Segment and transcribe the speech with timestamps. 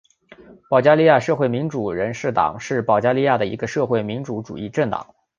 [0.67, 5.13] 保加利亚社会民主人士党是保加利亚的一个社会民主主义政党。